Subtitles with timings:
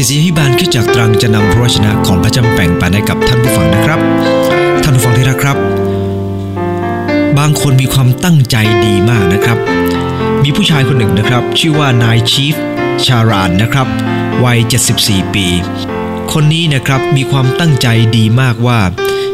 [0.00, 4.00] ศิษยิบาลคิดจากตรังจะนำพระวจนะของพระจ้าแบ่งปันให้กับท่านผู้ฟังนะครับ
[4.82, 5.56] ท่านผู้ฟังที่รักครับ
[7.38, 8.56] บางคนมีความตั้งใจ
[8.86, 9.58] ดีมากนะครับ
[10.42, 12.54] มีผู้ชายคนหนึ่งนะครับ ชื่อว่านายชีฟ
[13.06, 13.86] ชารานนะครับ
[14.44, 14.58] วัย
[14.96, 15.46] 74 ปี
[16.32, 17.86] คนนี้นะครับมีความตั้งใจ
[18.16, 18.80] ดีมากว่า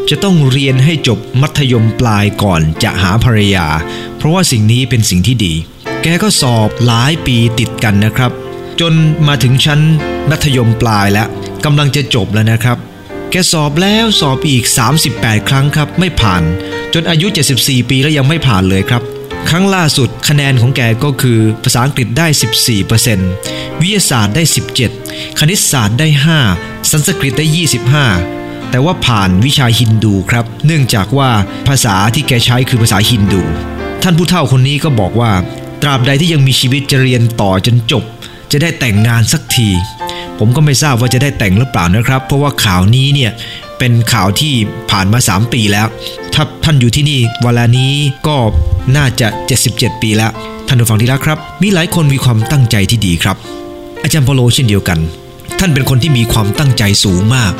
[0.09, 3.67] จะต้องเรียนให้จบมัธยมปลายก่อนจะหาภรรยา
[4.17, 5.53] เพราะว่าสิ่งนี้เป็นสิ่งที่ดี
[6.03, 8.33] แกก็สอบหลายปีติดกันนะครับ
[8.79, 8.93] จน
[9.27, 9.81] มาถึงชั้น
[10.29, 11.27] มัธยมปลายแล้ว
[11.65, 12.77] กำลังจะจบแล้วนะครับ
[13.31, 14.63] แกสอบแล้วสอบอีก
[15.05, 16.43] 38 ครั้งครับ ไม่ผ่าน
[16.93, 17.27] จนอายุ
[17.59, 19.01] 74 ปีแล้วยังไม่ผ่านเลยครับ
[19.49, 22.27] ครั้งล่าสุดคะแนนของแกก็คือภาษาอังกฤษได้
[23.03, 24.43] 14%วิทยาศาสตร์ได้
[24.91, 26.07] 17 คณิตศาสตร์ได้
[26.49, 27.45] 5 สันสกฤตได้
[28.07, 31.29] 25แต่ว่าผ่านวิชาฮินดูครับ เนื่องจากว่า
[31.67, 33.41] ภาษาที่แกใช้คือภาษาฮินดู
[34.03, 35.31] ท่านผู้เฒ่าคนนี้ก็บอกว่า
[35.81, 38.03] ตราบใดที่ยังมีชีวิตจะเรียนต่อจนจบ
[38.51, 39.69] จะได้แต่งงานสักที
[40.39, 43.31] ผมก็ไม่ทราบว่าจะได้แต่งหรือเปล่านะครับ เพราะว่าข่าวนี้เนี่ย
[43.77, 44.53] เป็นข่าวที่
[44.91, 45.87] ผ่านมา 3 ปีแล้ว
[46.33, 47.93] ถ้าท่านอยู่ที่นี่เวลานี้
[48.27, 48.37] ก็
[48.95, 49.27] น่าจะ
[49.65, 50.31] 77 ปีแล้ว
[50.67, 53.37] ท่านผู้ฟังที่รักครับ มีหลายคนมีความตั้งใจที่ดีครับ
[54.03, 54.99] อาจารย์เปโลเช่นเดียวกัน
[55.59, 57.53] ท่านเป็นคนที่มีความตั้งใจสูงมาก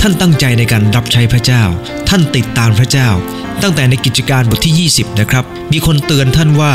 [0.00, 1.62] ท่านตั้งใจในการรับใช้พระเจ้า
[2.08, 3.08] ท่านติดตามพระเจ้า
[3.62, 6.72] ตั้งแต่ในกิจการบทที่ 20 นะครับ มีคนเตือนท่านว่า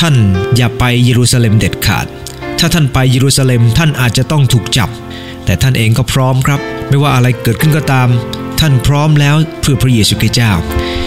[0.00, 0.14] ท่าน
[0.56, 2.06] อย่าไปเยรูซาเล็มเด็ดขาด
[2.58, 4.88] ถ้าท่านไปเยรูซาเล็มท่านอาจจะต้องถูกจับ
[5.44, 8.08] แต่ท่านเองก็พร้อมครับ ไม่ว่าอะไรเกิดขึ้นก็ตาม
[8.60, 10.52] ท่านพร้อมแล้วเพื่อพระเยซูคริสต์เจ้า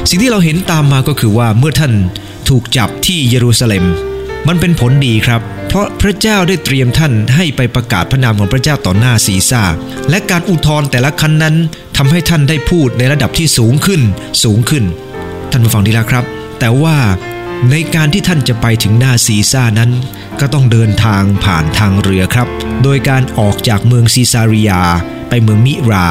[0.09, 1.93] สิ่งที่เราเห็นตามมาก็คือว่าเมื่อท่าน
[2.49, 3.85] ถูกจับที่เยรูซาเล็ม
[4.47, 9.63] มันเป็นผลดีครับ เพราะพระเจ้าได้เตรียมท่านให้ไปประกาศพระนามของพระเจ้าต่อหน้าซีซ่า
[10.09, 11.55] และการอุทธรณ์แต่ละครั้นนั้น
[11.97, 14.01] ทำให้ท่านได้พูดในระดับที่สูงขึ้น
[14.43, 14.83] สูงขึ้น
[15.51, 16.23] ท่านผู้ฟังดีแล้วครับ
[16.59, 16.95] แต่ว่า
[17.67, 19.91] ในการที่ท่านจะไปถึงหน้าซีซ่านั้น
[20.39, 22.47] ก็ต้องเดินทางผ่านทางเรือครับ
[22.83, 24.81] โดยการออกจากเมืองซีซาริยา
[25.29, 26.07] ไปเมืองมิรา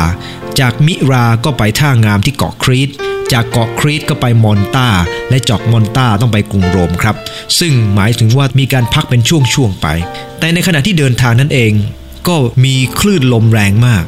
[0.60, 2.90] จากมิราก็ไปท่างามที่เกาะครีต
[3.32, 4.88] จากเกาะครีตก็ไปมอนตา
[5.30, 7.16] และจากมอนตาต้องไปกรุงโรมครับ
[7.58, 9.86] ซึ่งหมายถึงว่ามีการพักเป็นช่วงๆไป
[10.38, 11.72] แต่ในขณะที่เดินทางนั้นเอง
[12.28, 14.04] ก็มีคลื่นลมแรงมาก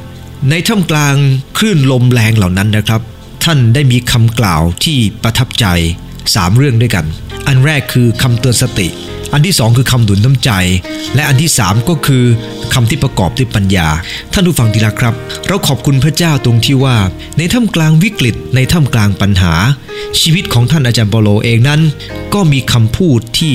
[0.50, 1.14] ในท่ามกลาง
[1.58, 3.00] คลื่นลมแรงเหล่านั้นนะครับ
[3.44, 5.66] ท่านได้มีคำกล่าวที่ประทับใจ
[6.28, 7.06] 3 เรื่องด้วยกัน
[7.46, 8.88] อันแรกคือคำเตือนสติ
[9.32, 10.50] อันที่สองคือคำดุลน้ำใจ
[11.14, 12.24] และอันที่สามก็คือ
[12.74, 13.88] คำที่ประกอบด้วยปัญญา
[14.32, 15.14] ท่านผู้ฟังที่รักครับ
[15.46, 16.96] เราขอบคุณพระเจ้าตรงที่ว่า
[17.38, 19.54] ในท่ามกลางวิกฤต ในท่ามกลางปัญหา
[20.20, 21.80] ชีวิตของท่านอาจารย์เปโลเองนั้น
[22.34, 23.54] ก็มีคำพูดที่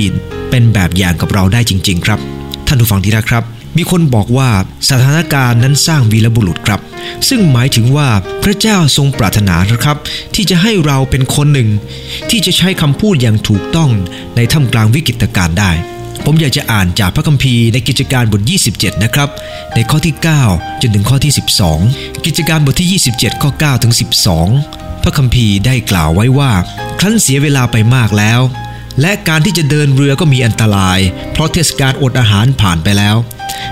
[0.49, 2.19] เป็นแบบอย่างกับเราได้จริง ๆ ครับ
[2.67, 3.43] ท่านผู้ฟังที่รักครับ
[3.77, 4.49] มีคนบอกว่า
[4.89, 6.81] สถานการณ์นั้นสร้างวีรบุรุษครับ
[7.29, 8.09] ซึ่งหมายถึงว่า
[8.43, 9.97] พระเจ้าทรงปรารถนานะครับ
[10.35, 11.69] ที่จะให้เราเป็นคนหนึ่ง
[12.29, 13.91] ที่จะใช้คำพูดอย่างถูกต้อง
[14.35, 15.71] ในท่ามกลางวิกฤตการณ์ได้
[16.25, 18.41] ผมอยากจะอ่านจากพระคัมภีร์ในกิจการบท
[18.73, 19.29] 27 นะครับ
[19.75, 20.15] ในข้อที่
[20.47, 21.33] 9 จนถึงข้อที่
[21.77, 23.93] 12 กิจการบทที่ 27 ข้อ9ถึง
[24.47, 26.51] 12 พระคัมภีร์ได้กล่าวไว้ว่า
[26.99, 28.41] ครั้นเสียเวลาไปมากแล้ว
[29.01, 30.99] และการที่จะเดินเรือก็มีอันตราย
[31.31, 33.15] เพราะเทศกาลอดอาหารผ่านไปแล้ว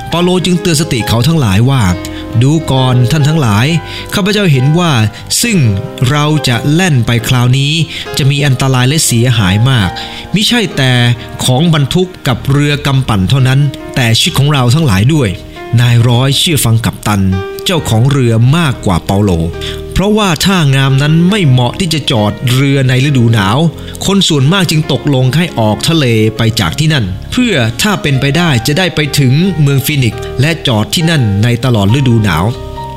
[0.10, 1.82] เปาโลจึงเตือนสติเขาทั้งหลายว่า
[2.44, 3.68] ดูก่อนท่านทั้งหลาย
[4.14, 4.92] ข้าพเจ้าเห็นว่า
[5.42, 5.58] ซึ่ง
[6.10, 7.74] เราจะแล่นไปคราวนี้
[8.18, 9.90] จะมีอันตรายและเสียหายมาก
[10.34, 10.92] มิใช่แต่
[11.46, 13.60] ของบรรทุกกับเรือกำปั่นเท่านั้น
[13.96, 15.30] แต่ชีวิตของเราทั้งหลายด้วย
[15.82, 17.22] นายร้อยเชื่อฟังกัปตัน
[17.66, 19.32] เจ้าของเรือมากกว่าเปาโล
[19.94, 23.58] เพราะว่าท่างามนั้นไม่เหมาะที่จะจอดเรือในฤดูหนาว
[24.06, 26.06] คนส่วนมากจึงตกลงให้ออกทะเล
[26.38, 32.46] ไปจากที่นั่น เพื่อถ้าเป็นไปได้จะได้ไปถึงเมืองฟินิกและจอดที่นั่นในตลอดฤดูหนาว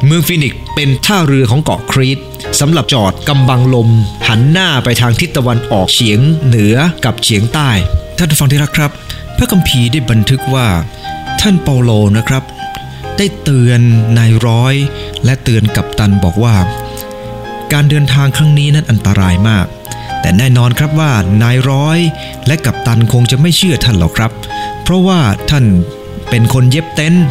[0.07, 2.19] เมืองฟินิกเป็นท่าเรือของเกาะครีต
[2.61, 3.89] สำหรับจอดกำบังลม
[4.29, 7.71] หันหน้าไปทางทิศตะวันออกเฉียงเหนือกับเฉียงใต้
[8.17, 8.91] ท่านผู้ฟังที่รักครับ
[9.37, 10.67] พระคัมภีร์ได้บันทึกว่า
[11.41, 12.43] ท่านเปาโลนะครับ
[13.19, 13.81] ได้เตือน
[14.19, 14.75] นายร้อย
[15.25, 16.55] และเตือนกัปตันบอกว่า
[17.73, 19.67] การเดินทางครั้งนี้นั้นอันตรายมาก
[20.21, 21.99] แต่แน่นอนครับว่านายร้อย
[22.47, 24.33] และกัปตันคงจะไม่เชื่อท่านหรอกครับ
[24.83, 25.21] เพราะว่า
[25.51, 25.65] ท่าน
[26.31, 27.27] เป็นคนเย็บเต็นท์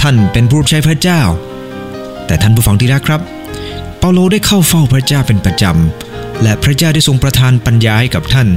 [0.00, 1.20] ท่านเป็นผู้รับใช้พระเจ้า
[2.26, 3.20] แต่ท่านผู้ฟังที่รักครับ
[3.98, 8.48] เปาโลได้เข้าเฝ้าพระเจ้าเป็นประจำ และพระเจ้าได้ทรงประทานปัญญาให้กับท่าน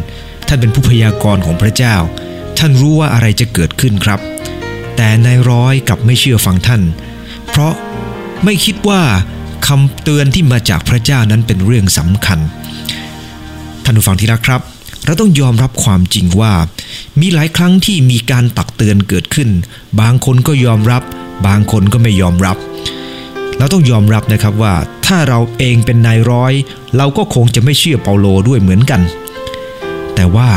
[0.48, 1.96] ท่านเป็นผู้พยากรณ์ของพระเจ้า
[2.58, 4.20] ท่านรู้ว่าอะไรจะเกิดขึ้นครับ
[4.96, 6.82] แต่นายร้อยกลับไม่เชื่อฟังท่าน
[7.50, 7.74] เพราะ
[8.44, 9.02] ไม่คิดว่า
[9.68, 12.40] คำเตือนที่มาจากพระเจ้านั้นเป็นเรื่องสำคัญ
[13.84, 14.62] ท่านผู้ฟังที่รักครับ
[15.06, 16.54] เราต้องยอมรับความจริงว่า
[17.20, 19.50] มีหลายครั้งที่มีการตักเตือนเกิดขึ้น
[20.00, 21.04] บางคนก็ยอมรับ
[21.48, 22.58] บางคนก็ไม่ยอมรับ
[23.58, 24.74] เราต้องยอมรับนะครับว่า
[25.06, 26.54] ถ้าเราเองเป็นนายร้อย
[26.98, 29.02] เราก็คงจะไม่เชื่อเปาโลด้วยเหมือนกัน
[30.16, 30.50] แต่ว่า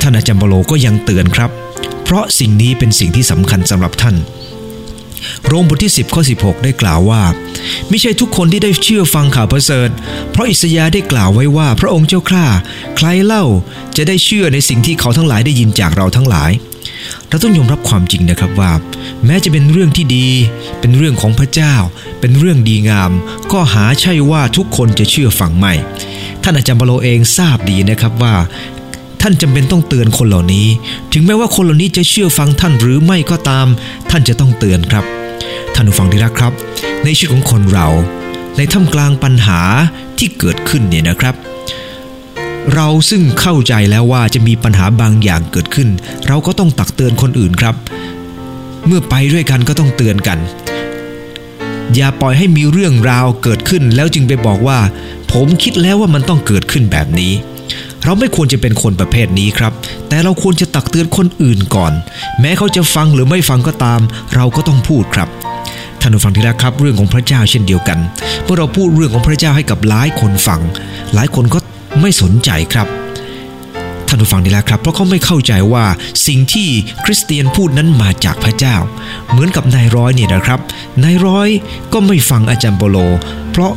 [0.00, 1.50] ท่านอาจารย์เปาโลก็ยังเตือนครับ
[2.04, 4.16] เพราะสิ่งนี้เป็นสิ่งที่สำคัญสำหรับท่าน
[5.46, 7.22] โรมบทที่ 10ข้อ16 ได้กล่าวว่า
[7.88, 9.88] ไม่ใช่ทุกคนที่ได้เชื่อฟังข่าวประเสริฐ
[10.30, 12.46] เพราะอิสยาได้กล่าวไว้ว่าพระองค์เจ้าข้า
[12.96, 13.44] ใครเล่า
[13.96, 16.50] จะได้เชื่อในสิ่งที่เขาทั้งหลายได้ยินจากเราทั้งหลาย
[17.28, 18.72] เราต้องยอมรับความจริงนะครับว่า
[19.26, 20.28] แม้จะเป็นเรื่องที่ดี
[20.80, 21.74] เป็นเรื่องของพระเจ้า
[22.20, 23.10] เป็นเรื่องดีงาม
[23.52, 25.72] ก็หาใช่ว่าทุกคนจะเชื่อฟังไม่
[26.42, 28.34] ท่านอาจารย์บโลเองทราบดีนะครับว่า
[29.20, 30.66] ท่านจำเป็นต้องเตือนคนเหล่านี้
[31.12, 33.66] ถึงแม้ว่าคนเหล่านี้จะเชื่อฟังท่านหรือไม่ก็ตาม
[34.10, 35.04] ท่านจะต้องเตือนครับ
[35.74, 36.52] ท่านผู้ฟังที่รักครับ
[37.04, 37.88] ในชีวิตของคนเรา
[38.56, 39.60] ในท่ามกลางปัญหา
[40.18, 41.34] ที่เกิดขึ้นเนี่ยนะครับ
[42.74, 45.88] เราซึ่งเข้าใจแล้วว่าจะมีปัญหาบางอย่างเกิดขึ้น
[46.26, 47.74] เราก็ต้องตักเตือนคนอื่นครับ
[48.86, 50.38] เมื่อไปด้วยกันก็ต้องเตือนกัน
[51.94, 54.78] อย่าปล่อยให้มีเรื่องราวเกิดขึ้นแล้วจึงไปบอกว่า
[55.32, 57.32] ผมคิดแล้วว่ามันต้องเกิดขึ้นแบบนี้
[58.08, 59.72] เราไม่ควรจะเป็นคนประเภทนี้ครับ
[60.08, 61.92] แต่เราควรจะตักเตือนคนอื่นก่อน
[62.40, 64.00] แม้เขาจะฟังหรือไม่ฟังก็ตาม
[64.34, 65.28] เราก็ต้องพูดครับ
[66.00, 67.98] ท่านผู้ฟังที่รักครับ เรื่องของพระเจ้าเช่นเดียวกัน
[68.44, 70.60] เมื่อเราพูดเรื่องของพระเจ้าให้กับหลายคนฟัง
[71.14, 71.58] หลายคนก็
[72.00, 72.86] ไม่สนใจครับ
[74.08, 75.84] ท่านผู้ฟังดีแล้วครับเพราะเขาไม่เข้าใจว่า
[76.26, 76.68] สิ่งที่
[77.04, 78.76] คริสเตียนพูดนั้นมาจากพระเจ้า
[79.30, 80.60] เหมือนกับนายร้อยเนี่ยนะครับ
[81.04, 81.48] นายร้อย
[81.92, 82.96] ก็ไม่ฟังอาจารย์โปโล
[83.50, 83.72] เพราะ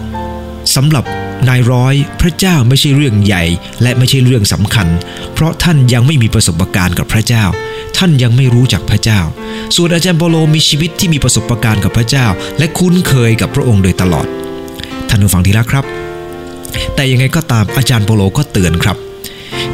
[0.76, 1.06] สำหรับ
[1.48, 3.44] นายร้อยพระเจ้าไม่ใช่เรื่องใหญ่
[3.82, 4.88] และไม่ใช่เรื่องสำคัญ
[5.34, 7.44] เพราะท่านยังไม่มีประสบการณ์กับพระเจ้า
[7.98, 9.20] ท่านยังไม่รู้จักพระเจ้า
[9.76, 12.28] ส่วนอาจารย์โปโลมีชีวิตที่มีประสบการณ์กับพระเจ้า
[12.58, 14.28] และคุ้นเคยกับพระองค์โดยตลอด
[15.10, 15.86] ท่านผู้ฟังที่รักครับ
[16.96, 18.98] แต่ยังไงก็ตามอาจารย์โปโลก็เตือนครับ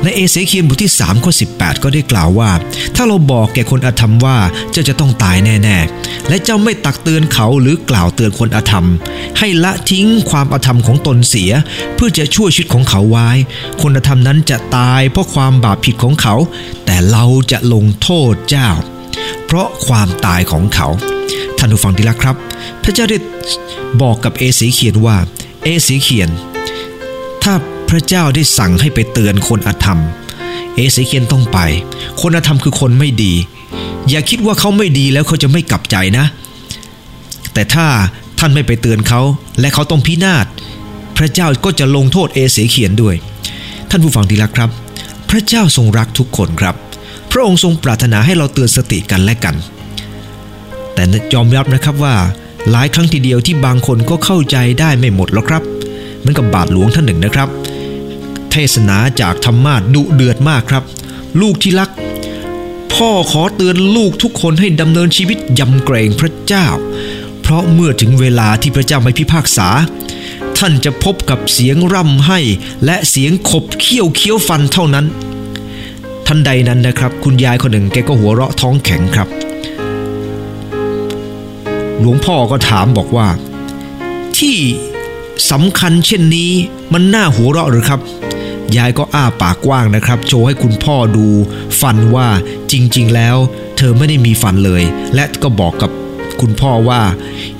[0.04, 2.51] ในเอเสเคียนบทที่3ข้อ18 ก็ได้กล่าวว่า
[2.95, 4.38] ถ้าเราบอกแก่คนอธรรมว่า
[4.72, 8.86] เจ้าจะต้องตายแน่ๆ และเจ้าไม่ตักเตือนเขาหรือกล่าวเตือนคนอธรรม
[9.39, 11.51] ให้ละทิ้งความอธรรมของตนเสีย
[11.95, 13.30] เพื่อจะช่วยชีวิตของเขาไว้
[13.81, 16.36] คนอธรรมนั้นจะตายเพราะความบาปผิดของเขา
[16.86, 18.69] แต่เราจะลงโทษเจ้า
[19.45, 20.88] เพราะความตายของเขา
[21.57, 22.36] ท่านผู้ฟังที่รักครับ
[22.84, 23.18] พระเจ้าได้
[24.01, 25.18] บอกกับเอเสเคียนว่า
[25.63, 26.30] เอเสเคียน
[27.44, 27.54] ถ้า
[27.89, 30.00] พระเจ้าได้สั่งให้ไปเตือนคนอธรรม
[30.75, 31.60] เอเสเคียนต้องไป
[32.22, 33.34] คนอธรรมคือคนไม่ดี
[34.10, 36.25] อย่าคิดว่าเขาไม่ดีแล้วเขาจะไม่กลับใจนะ
[37.54, 37.86] แต่ถ้า
[38.39, 39.22] ท่านไม่ไปเตือนเขา
[39.60, 40.45] และเขาต้องพินาศ
[41.18, 43.16] พระเจ้าก็จะลงโทษเอเสเคียนด้วย
[43.89, 44.69] ท่านผู้ฟังที่รักครับ
[45.30, 46.75] พระเจ้าทรงรักทุกคนครับ
[47.31, 49.56] พระองค์ทรงปรารถนาให้เราเตือนสติกันและกัน
[50.94, 51.04] แต่
[51.34, 52.16] ยอมรับนะครับว่า
[52.72, 55.63] หลายครั้งทีเดียวที่บางคนก็เข้าใจได้ไม่หมดหรอกครับ
[56.19, 57.48] เหมือนกับบาทหลวงท่านหนึ่งนะครับ
[58.59, 60.83] เทศนาจากธรรมาสดุเดือดมากครับ
[61.42, 61.89] ลูกที่รัก
[62.94, 66.68] พ่อขอเตือนลูกทุกคนให้ดำเนินชีวิตยำเกรงพระเจ้า
[67.42, 69.68] เพราะเมื่อถึงเวลาที่พระเจ้าไม่พิพากษา
[70.57, 72.39] ท่านจะพบกับเสียงร่ำไห้
[72.86, 75.06] และเสียงขบเคี้ยวเคี้ยวฟันเท่านั้น
[76.27, 79.27] ทันใดนั้นนะครับ คุณยายคนหนึ่งแกก็หัวเราะท้องแข็งครับ
[82.00, 83.27] หลวงพ่อก็ถามบอกว่า
[84.38, 84.57] ที่
[85.51, 86.51] สำคัญเช่นนี้
[86.94, 88.01] มันน่าหัวเราะหรือครับ
[88.75, 91.27] ยายก็อ้าปากกว้างนะครับ โชว์ให้คุณพ่อดู
[91.81, 92.27] ฟันว่า
[92.71, 93.37] จริง ๆ แล้ว
[93.77, 94.83] เธอไม่ได้มีฟันเลย
[95.15, 95.91] และก็บอกกับ
[96.41, 97.01] คุณพ่อว่า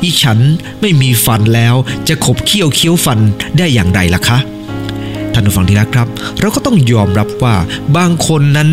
[0.02, 0.40] อีฉัน
[0.82, 1.76] ไม่มีฟันแล้ว
[2.08, 3.20] จะขบเคี้ยวเคี้ยวฟัน
[3.58, 4.38] ได้อย่างไรล่ะคะ
[5.34, 6.08] ท่านผู้ฟังที่รักครับ
[6.40, 7.56] เราก็ต้องยอมรับว่า
[7.98, 8.70] บางคนนั้น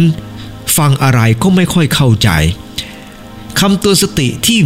[0.77, 2.29] ฟังอะไรก็ไม่ค่อยเข้าใจ
[3.61, 4.59] คำเตือนสติที่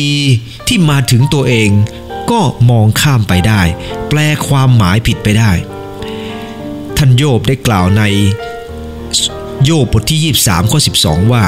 [0.00, 1.70] ดีๆ ที่มาถึงตัวเอง
[2.30, 3.62] ก็มองข้ามไปได้
[4.08, 4.18] แปล
[4.48, 5.50] ความหมายผิดไปได้
[7.04, 8.02] ท่านโยบได้กล่าวใน
[9.64, 11.44] โยบบทที่ 23 ข้อ 12 ว่า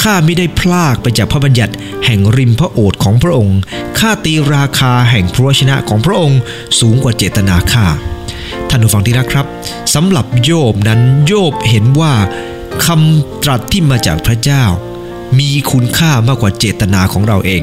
[0.00, 1.74] ข้าไม่ได้พลากไปจากพระบัญญัติ
[2.04, 3.58] แห่งริมพระโอษฐ์ของพระองค์
[3.98, 6.40] ข้าตีราคาแห่งพระวชนะของพระองค์
[6.80, 7.86] สูงกว่าเจตนาข้า
[8.68, 9.46] ท่านผู้ฟังที่รักครับ
[9.94, 12.12] สำหรับโยบนั้นโยบเห็นว่า
[12.86, 14.64] คำตรัสที่มาจากพระเจ้า
[15.38, 17.62] มีคุณค่ามากกว่าเจตนาของเราเอง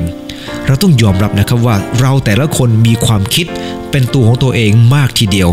[0.65, 3.45] เราต้องยอมรับนะครับว่าเราแต่ละคนมีความคิด
[3.91, 5.49] เป็นตัวของตัวเองมากทีเดียว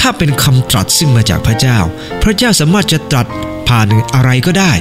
[0.00, 1.78] ถ้าเป็นคำตรัสซึ่งมาจากพระเจ้า
[2.22, 3.26] พระเจ้าสามารถจะตรัส
[3.68, 4.72] ผ่านอะไรก็ได้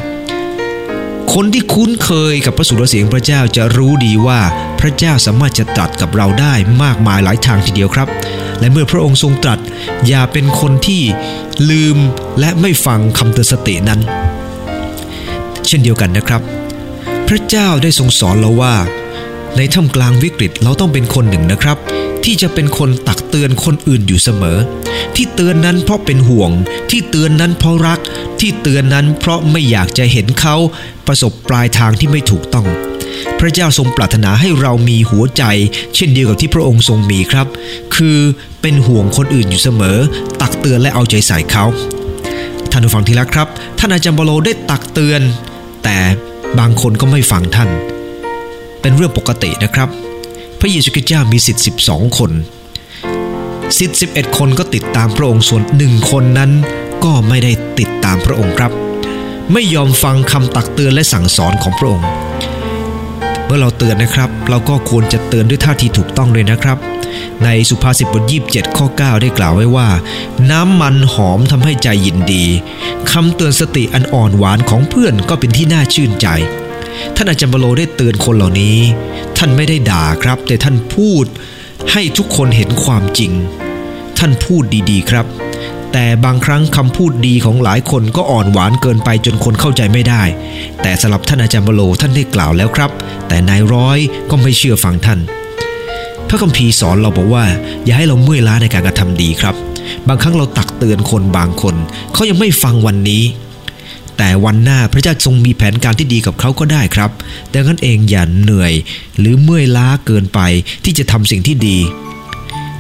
[1.34, 4.39] คนที่คุ้นเคยกับพระสุรเสียงพระเจ้าจะรู้ดีว่า
[4.79, 6.53] พระเจ้าสามารถจะตรัสกับเราได้
[6.84, 8.07] มากมายหลายทางทีเดียวครับ
[8.60, 9.60] และเมื่อพระองค์ทรงตรัส
[10.07, 11.01] อย่าเป็นคนที่
[11.69, 11.98] ลืม
[12.39, 14.00] และไม่ฟังคำเตือนสตินั้น
[15.67, 16.41] เช่นเดียวกันนะครับ
[17.27, 18.75] พระเจ้าได้ทรงสอนเราว่า
[19.57, 21.77] ในท่ามกลางวิกฤตเราต้องเป็นคนหนึ่งนะครับ
[22.25, 24.58] ที่จะเป็นคนตักเตือนคนอื่นอยู่เสมอ
[25.15, 26.51] ที่เตือนนั้นเพราะเป็นห่วง
[26.89, 28.00] ที่เตือนนั้นเพราะรัก
[28.39, 30.55] ที่เตือนนั้นเพราะไม่อยากจะเห็นเขา
[31.08, 32.67] ประสบปลายทางที่ไม่ถูกต้อง
[33.39, 35.44] พระเจ้าทรงปรารถนาให้เรามีหัวใจ
[35.96, 37.48] เช่นเดียวกับที่พระองค์ทรงมีครับ
[37.96, 38.20] คือ
[38.62, 39.98] เป็นห่วงคนอื่นอยู่เสมอ
[40.41, 41.65] ตักเตือนและเอาใจใส่เขา
[42.72, 43.48] ท่านผู้ฟังที่รักครับ
[43.79, 45.22] ท่านอาจารย์บโลได้ตักเตือน
[45.84, 45.98] แต่
[46.60, 47.70] บางคนก็ไม่ฟังท่าน
[48.82, 49.89] เป็นเรื่องปกตินะครับ
[50.65, 52.31] ระเยซูคริสต์เจ้ามีสิทธิ์12 คน
[53.77, 56.51] สิทธิ์11 คนก็ติดตามพระองค์ส่วนหนึ่งคนนั้น
[57.03, 58.72] ก็ไม่ได้ติดตามพระองค์ครับ
[59.53, 62.07] ไม่ยอมฟังคำตักเตือนและสั่งสอนของพระองค์
[63.45, 66.77] เมื่อเราเตือนนะครับ เราก็ควรจะเตือนด้วยท่าทีถูกต้องเลยนะครับ
[67.43, 69.89] ในสุภาษิตบทยีิบเจ็ดข้อ 9 ได้กล่าวไว้ว่า
[70.51, 72.45] น้ำมันหอมทำให้ใจยินดี
[73.12, 76.27] คำเตือนสติอันอ่อนหวานของเพื่อนก็เป็นที่น่าชื่นใจ
[77.15, 78.77] ท่านอาจารย์บโลได้เตือนคนเหล่านี้
[79.37, 81.25] ท่านไม่ได้ด่าครับ แต่ท่านพูด
[81.91, 83.31] ให้ทุกคนเห็นความจริง
[84.17, 85.25] ท่านพูดดีๆครับ
[85.93, 90.23] แต่บางครั้งคำพูดดีของหลายคนก็อ่อนหวานเกินไปจนคนเข้าใจไม่ได้
[90.81, 92.91] แต่สำหรับท่านอาจารย์บโลท่านได้กล่าวแล้วครับ
[93.27, 93.99] แต่นายร้อย
[94.29, 95.19] ก็ไม่เชื่อฟังท่าน
[96.27, 97.45] พระคัมภีร์สอนเราบอกว่า
[97.83, 99.55] อย่าให้เราเมื่อยล้าในการกระทำดีครับ
[100.07, 101.75] บางครั้งเราตักเตือนคนบางคน
[102.13, 103.23] เขายังไม่ฟังวันนี้
[104.17, 107.12] แต่วันหน้าพระเจ้าทรงมีแผนการที่ดีกับเขาก็ได้ครับ
[107.53, 108.74] ดังนั้นเองอย่าเหนื่อย
[109.19, 110.39] หรือเมื่อยล้าเกินไป
[110.84, 111.77] ที่จะทำสิ่งที่ดี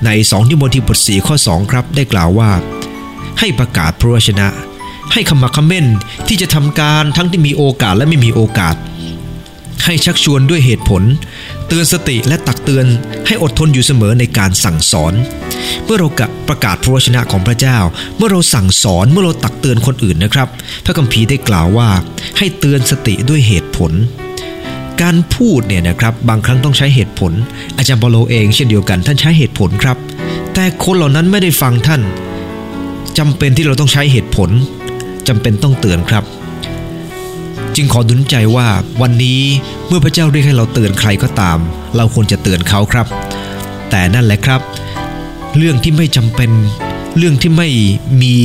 [0.05, 2.51] ใน2ทิโมธีบท4ข้อ 2 ครับ ได้กล่าวว่า
[3.39, 4.47] ให้ประกาศพระวจนะ
[5.13, 5.85] ให้คำมาคำเม่น
[6.27, 8.75] ที่จะทำการทั้งที่มีโอกาสและไม่มีโอกาส
[9.85, 11.03] ให้ชักชวนด้วยเหตุผล
[11.67, 12.85] เตือนสติและตักเตือน
[13.27, 15.13] ให้อดทนอยู่เสมอในการสั่งสอน
[15.85, 16.07] เมื่อเรา
[16.49, 17.77] ประกาศพระวจนะของพระเจ้า
[18.17, 20.47] เมื่อเราสั่งสอนเมื่อเราตักเตือนคนอื่นนะครับ
[20.85, 21.89] พระคัมภีร์ได้กล่าวว่า
[22.37, 23.91] ให้เตือนสติด้วยเหตุผล
[25.01, 27.31] การพูดเนี่ยนะครับบางครั้งต้องใช้เหตุผล
[27.77, 29.97] อาจารย์บอโลเองเช่นเดียวกันท่านใช้เหตุผลครับ
[30.53, 32.01] แต่คนเหล่านั้นไม่ได้ฟังท่าน
[33.17, 34.49] จำเป็นที่เราต้องใช้เหตุผล
[35.27, 36.23] จำเป็นต้องเตือนครับ
[37.75, 38.67] จึงขอดุนใจว่า
[39.01, 39.41] วันนี้
[39.87, 41.59] เมื่อพระเจ้าเรียกให้เราเตือนใครก็ตาม
[41.95, 43.07] เราควรจะเตือนเขาครับ
[43.89, 44.61] แต่นั่นแหละครับ
[45.57, 46.51] เรื่องที่ไม่จำเป็น
[47.17, 47.69] เรื่องที่ไม่
[48.21, 48.35] มี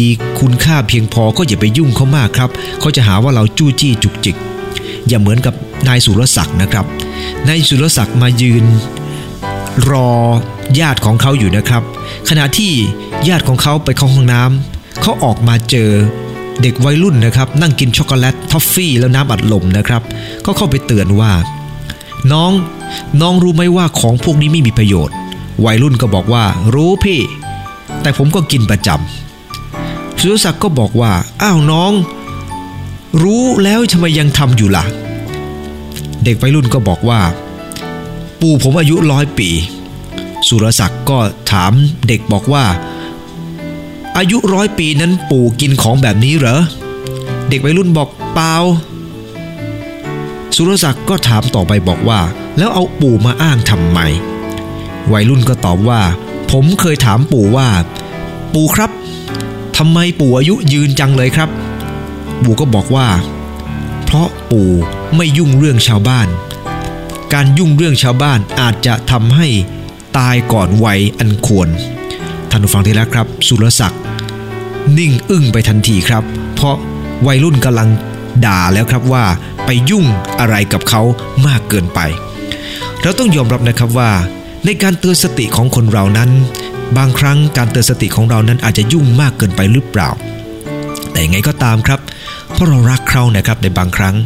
[0.40, 2.50] คุณค่าเพียงพอก็อย่าไปยุ่งเขามากครับ
[2.80, 4.36] เขาจะหาว่าเราจู้จี้จุกจิก
[5.08, 5.54] อย่าเหมือนกับ
[5.88, 6.86] นายสุรศักดิ์นะครับ
[7.48, 8.64] นายสุรศักดิ์มายืน
[9.90, 10.10] รอ
[10.80, 11.82] ญาติของเขาอยู่นะครับ
[12.28, 12.72] ขณะที่
[13.28, 15.90] ญาติของเขาไปเข้าห้องน้ำเขาออกมาเจอ
[16.62, 20.02] เด็กวัยรุ่นนะครับ นั่งกินช็อกโกแลตทอฟฟี่แล้วน้ำอัดลมนะครับ
[20.46, 21.32] ก็เข้าไปเตือนว่า
[22.32, 22.52] น้อง
[23.20, 25.16] น้องรู้ไหมว่าของพวกนี้ไม่มีประโยชน์
[25.64, 27.20] วัยรุ่นก็บอกว่า รู้พี่
[28.02, 31.12] แต่ผมก็กินประจำสุรศักดิ์ก็บอกว่า
[31.42, 31.92] อ้าวน้อง
[33.22, 34.84] รู้แล้วทำไมยังทำอยู่ล่ะ
[36.24, 37.20] เด็กวัยรุ่นก็บอกว่า
[38.40, 39.50] ปู่ผมอายุร้อยปี
[40.48, 41.18] สุรศักดิ์ก็
[41.50, 41.72] ถาม
[42.08, 42.64] เด็กบอกว่า
[44.16, 46.60] อายุร้อยปีนั้นปู่กินของแบบนี้เหรอ
[47.48, 48.54] เด็กวัยรุ่นบอกเปล่า
[50.56, 52.20] สุรศักดิ์ก็ถามต่อไปบอกว่า
[52.58, 54.00] แล้วเอาปู่มาอ้างทำไม
[55.12, 56.00] วัยรุ่นก็ตอบว่า
[56.50, 57.68] ผมเคยถามปู่ว่า
[58.52, 58.90] ปู่ครับ
[59.76, 61.48] ทำไมปู่อายุยืนจังเลยครับ
[62.42, 63.08] ปู่ก็บอกว่า
[64.04, 64.70] เพราะปู่
[65.16, 66.28] ไม่ยุ่งเรื่องชาวบ้าน
[67.32, 69.48] การยุ่งเรื่องชาวบ้านอาจจะทำให้
[70.18, 71.68] ตายก่อนวัยอันควร
[72.50, 74.00] ท่านผู้ฟังที่รักครับ สุรศักดิ์
[74.98, 76.22] นิ่งอึ้งไปทันทีครับ
[76.54, 76.76] เพราะ
[77.26, 77.88] วัยรุ่นกำลัง
[78.46, 79.24] ด่าแล้วครับว่า
[79.64, 80.04] ไปยุ่ง
[80.40, 81.02] อะไรกับเขา
[81.46, 82.00] มากเกินไป
[83.02, 84.10] เราต้องยอมรับนะครับว่า
[84.64, 86.30] ในการเตือนสติของคนเรานั้น
[86.98, 90.10] บางครั้งการเตือนสติของเรานั้นอาจจะยุ่งมากเกินไปหรือเปล่า
[91.10, 92.00] แต่ยังไงก็ตามครับ
[92.52, 94.16] เพราะเรารักเขานะครับในบางครั้ง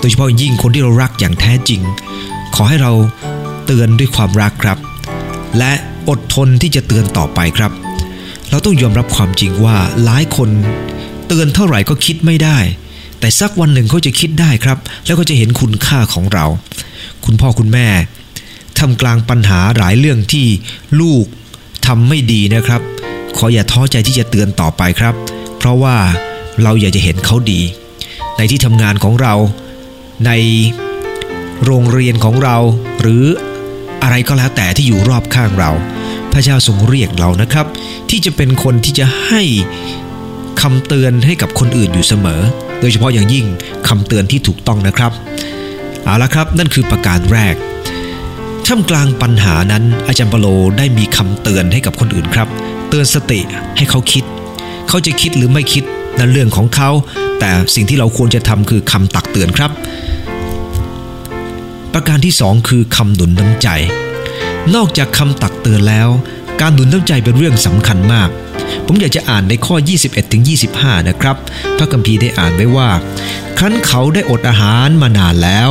[0.00, 1.80] โดยเฉพาะยิ่งคนที่เรารักอย่างแท้จริง
[2.54, 2.92] ขอให้เรา
[3.66, 4.78] เตือนด้วยความรักครับ
[5.58, 5.72] และ
[6.08, 7.72] อดทนที่จะเตือนต่อไปครับ
[8.50, 10.50] เราต้องยอมรับความจริงว่าหลายคน
[11.26, 12.58] เตือนเท่าไหร่ก็คิดไม่ได้
[13.20, 16.44] แต่สักวันหนึ่งเขาจะคิดได้ครับ แล้วก็จะเห็นคุณค่าของเรา
[17.24, 17.86] คุณพ่อคุณแม่
[18.80, 20.46] ทำกลางปัญหาหลายเรื่องที่
[21.00, 21.24] ลูก
[21.86, 22.80] ทำไม่ดีนะครับ
[23.36, 25.14] ขออย่าท้อใจที่จะเตือนต่อไปครับ
[25.58, 25.96] เพราะว่า
[26.62, 27.60] เราอยากจะเห็นเขาดี
[28.36, 29.34] ในที่ทำงานของเรา
[30.26, 30.30] ใน
[31.64, 32.56] โรงเรียนของเรา
[33.00, 33.24] หรือ
[34.02, 35.70] อะไรก็แล้วแต่ที่อยู่รอบข้างเรา
[36.32, 37.66] พระเจ้าทรงเรียกเรานะครับ
[38.10, 39.42] ที่จะเป็นคนที่จะให้
[40.62, 42.40] คำเตือนให้กับคนอื่นอยู่เสมอ
[42.80, 43.46] โดยเฉพาะอย่างยิ่ง
[43.88, 45.12] คำเตือนที่ถูกต้องนะครับ
[46.04, 47.54] เอาละครับ นั่นคือประการแรก
[48.72, 50.46] ท่ามกลางปัญหานั้น อาจารย์เปโล
[50.78, 52.48] ได้มีคำเตือนให้กับคนอื่นครับ
[52.88, 53.40] เตือนสติ
[53.76, 54.24] ให้เขาคิด
[54.88, 55.84] เขาจะคิดหรือไม่คิด
[56.18, 56.90] นั้นเรื่องของเขา
[57.40, 59.70] แต่สิ่งที่เราควรจะทำคือคำตักเตือนครับ
[61.92, 63.68] ประการที่สองคือคำหนุนน้ำใจ
[64.74, 66.08] นอกจากคำตักเตือนแล้ว
[66.60, 68.28] การหนุนน้ำใจเป็นเรื่องสำคัญมาก
[68.86, 70.42] ผมอยากจะอ่านในข้อ 21ถึง
[70.74, 71.36] 25 นะครับ
[71.76, 72.90] พระคัมภีร์ได้อ่านไว้ว่า
[73.58, 75.70] ครั้นเขาได้อดอาหารมานานแล้ว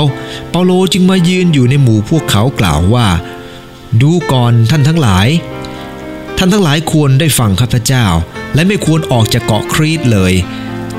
[0.49, 3.07] เปาโลจึงมายืนอยู่ในหมู่พวกเขากล่าวว่า
[4.01, 5.27] ดูก่อนท่านทั้งหลาย
[6.37, 8.05] ท่านทั้งหลายควรได้ฟังข้าพเจ้า
[8.55, 10.33] และไม่ควรออกจากเกาะครีตเลย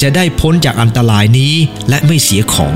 [0.03, 1.55] จะได้พ้นจากอันตรายนี้
[1.89, 2.75] และไม่เสียของ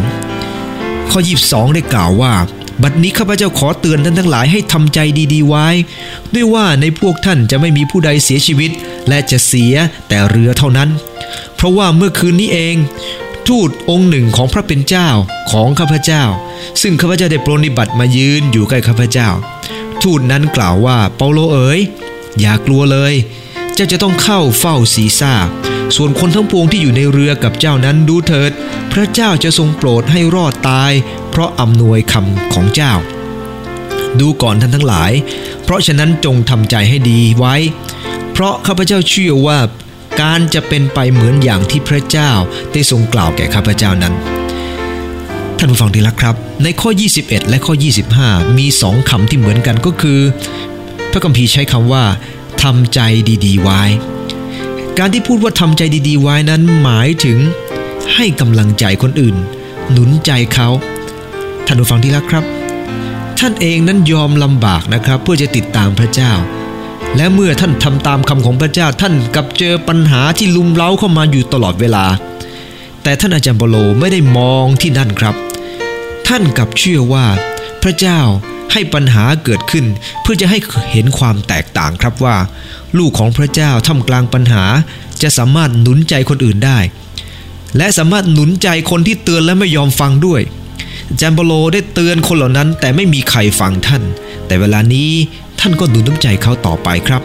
[1.11, 2.33] ข้อ 22 ได้กล่าวว่า
[2.82, 4.98] บัดนี้ข้าพเจ้าขอเตือนท่านทั้งหลายให้ทำใจ
[5.32, 5.66] ดีๆไว้
[6.34, 8.70] ด้วยว่าในพวกท่านจะไม่มีผู้ใดเสียชีวิต
[9.08, 9.74] และจะเสีย
[10.08, 10.90] แต่เรือเท่านั้น
[11.56, 12.76] เพราะว่าเมื่อคืนนี้เอง
[13.48, 15.08] ทูตองค์หนึ่งของพระเป็นเจ้า
[15.50, 16.24] ของข้าพเจ้า
[16.82, 19.28] ซึ่งข้าพเจ้าได้ปรนิบัติมายืนอยู่ใกล้ข้าพเจ้า
[20.02, 21.80] ทูตนั้นกล่าวว่าเปาโลเอ๋ย
[22.40, 23.14] อย่ากลัวเลย
[23.74, 25.32] เจ้าจะต้องเข้าเฝ้าซีซ่า
[25.96, 28.52] ส่วนคนทั้งปวงที่อยู่ในเรือกับเจ้านั้นดูเถิด
[28.92, 30.92] พระเจ้าจะทรงโปรดให้รอดตาย
[31.30, 32.92] เพราะอำนวยคำของเจ้า
[34.20, 35.12] ดูก่อนท่านทั้งหลาย
[35.64, 37.54] เพราะฉะนั้นจงทำใจให้ดีไว้
[38.32, 39.58] เพราะข้าพเจ้าเชื่อว่า
[40.22, 42.30] การจะเป็นไปเหมือนอย่างที่พระเจ้า
[42.72, 44.14] ได้ทรงกล่าวแก่ข้าพเจ้านั้น
[45.58, 47.75] ท่านผู้ฟังที่รักครับ ในข้อ 21 และข้อ
[48.16, 50.20] 25 มีสองคำที่เหมือนกันก็คือ
[51.12, 52.04] พระคัมภีร์ใช้คำว่า
[52.62, 53.00] ทำใจ
[53.44, 53.82] ดีๆ ไว้
[54.99, 57.38] การที่พูดว่าทำใจดีๆ ไว้นั้นหมายถึง
[58.14, 59.37] ให้กำลังใจคนอื่น
[59.90, 60.68] หนุนใจเขา
[61.66, 62.44] ท่านผู้ฟังที่รักครับ
[63.38, 66.32] ท่านเองนั้นยอมลำบากนะครับ เพื่อจะติดตามพระเจ้า
[67.16, 72.04] และเมื่อท่านทำตามคำของพระเจ้าท่านกับเจอปัญหาที่ลุมเล้าเข้ามาอยู่ตลอดเวลา
[73.02, 75.34] แต่ท่านอาจารย์เปโลไม่ได้มองที่นั่นครับ
[76.28, 77.26] ท่านกับเชื่อว่า
[77.82, 78.20] พระเจ้า
[78.72, 79.86] ให้ปัญหาเกิดขึ้น
[80.22, 80.58] เพื่อจะให้
[80.92, 82.36] เห็นความแตกต่างครับว่า
[82.98, 84.64] ลูกของพระเจ้าท่ามกลางปัญหา
[85.22, 86.78] จะสามารถหนุนใจคนอื่นได้
[87.76, 90.40] และสามารถหนุนใจคนที่เตือนและไม่ยอมฟังด้วย
[91.08, 94.02] อาจารย์เปโลได้เตือนคนเหล่านั้น แต่ไม่มีใครฟังท่าน
[94.46, 95.10] แต่เวลานี้
[95.60, 97.22] ท่านก็หนุนน้ำใจเขาต่อไปครับ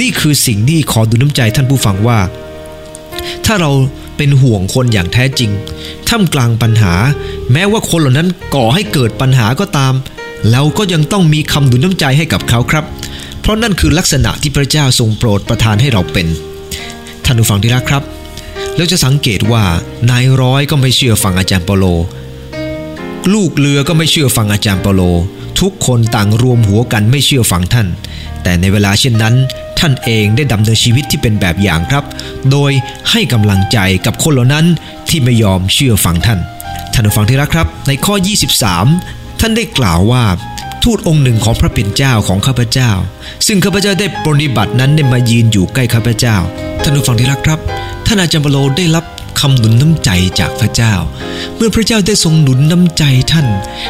[0.00, 2.18] นี่คือสิ่งที่ขอดูน้ำใจท่านผู้ฟังว่า
[3.46, 3.72] ถ้าเรา
[4.16, 5.50] เป็นห่วงคนอย่างแท้จริง
[6.08, 6.94] ท่ามกลางปัญหา
[7.52, 9.94] แม้ว่าคนเหล่านั้นก่อให้เกิดปัญหาก็ตาม
[10.50, 12.84] เราก็ยังต้องมีคำหนุนน้ำใจให้กับเขาครับ
[13.40, 16.26] เพราะนั่นคือลักษณะที่พระเจ้าทรงโปรดประทานให้เราเป็น
[17.24, 18.02] ท่านผู้ฟังที่รักครับ
[18.76, 19.64] แล้วจะสังเกตว่า
[20.10, 21.84] นายร้อยก็ไม่เชื่อฟังอาจารย์เปโล
[23.32, 25.02] ลูกเรือก็ไม่เชื่อฟังอาจารย์เปโล
[25.60, 27.86] ทุกคนต่างรวมหัวกันไม่เชื่อฟังท่าน
[28.42, 29.34] แต่ในเวลาเช่นนั้น
[29.78, 32.04] ท่านเองได้ดำเนินชีวิตที่เป็นแบบอย่างครับ
[32.50, 32.72] โดย
[33.10, 34.66] ให้กำลังใจกับคนเหล่านั้น
[35.08, 36.40] ที่ไม่ยอมเชื่อฟังท่าน
[36.94, 38.14] ท่านผู้ฟังที่รักครับ ในข้อ
[38.78, 40.24] 23 ท่านได้กล่าวว่า
[40.82, 42.90] ทูตองค์หนึ่งของพระเป็นเจ้าของข้าพเจ้า
[43.46, 46.36] ซึ่งข้าพเจ้าได้ปรนิบัตินั้นได้มายืนอยู่ใกล้ข้าพเจ้า
[46.82, 47.58] ท่านผู้ฟังที่รักครับ
[48.06, 49.04] ท่านอาจารย์เปโลได้รับ
[49.40, 50.10] คำหนุนน้ำใจ
[50.40, 50.94] จากพระเจ้า
[51.56, 53.46] เมื่อพระเจ้าได้ทรงหนุนน้ำใจท่าน